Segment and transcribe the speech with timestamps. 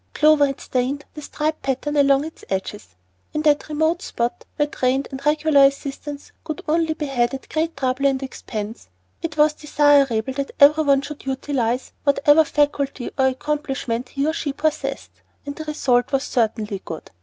[0.15, 2.95] Clover had stained the striped pattern along its edges.
[3.35, 6.57] In that remote spot, where trained and regular assistance could
[6.97, 8.89] be had only at great trouble and expense,
[9.21, 14.51] it was desirable that every one should utilize whatever faculty or accomplishment he or she
[14.53, 17.11] possessed, and the result was certainly good.